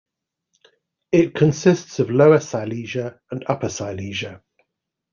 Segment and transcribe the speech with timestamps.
[1.11, 4.41] It consists of Lower Silesia and Upper Silesia.